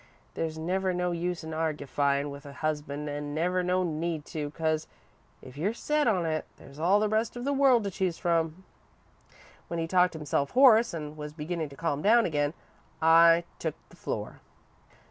There's 0.33 0.57
never 0.57 0.95
no 0.95 1.11
use 1.11 1.43
in 1.43 1.51
argyfyin' 1.51 2.31
with 2.31 2.47
a 2.47 2.53
husband, 2.65 3.07
an' 3.07 3.35
never 3.35 3.61
no 3.61 3.83
need 3.83 4.25
to, 4.33 4.49
'cause 4.49 4.87
if 5.43 5.59
you're 5.59 5.75
set 5.75 6.07
on 6.07 6.25
it, 6.25 6.45
there's 6.57 6.79
all 6.79 6.99
the 6.99 7.07
rest 7.07 7.35
of 7.35 7.45
the 7.45 7.53
world 7.53 7.83
to 7.83 7.91
choose 7.91 8.17
from. 8.17 8.63
When 9.67 9.79
he'd 9.79 9.91
talked 9.91 10.15
himself 10.15 10.49
hoarse 10.57 10.95
an' 10.95 11.15
was 11.17 11.33
beginnin' 11.33 11.69
to 11.69 11.75
calm 11.75 12.01
down 12.01 12.25
again, 12.25 12.55
I 12.99 13.43
took 13.59 13.75
the 13.89 13.95
floor. 13.95 14.41